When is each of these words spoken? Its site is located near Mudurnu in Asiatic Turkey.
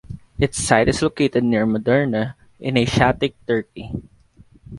Its 0.39 0.57
site 0.57 0.87
is 0.87 1.03
located 1.03 1.43
near 1.43 1.63
Mudurnu 1.67 2.33
in 2.59 2.75
Asiatic 2.75 3.35
Turkey. 3.45 3.91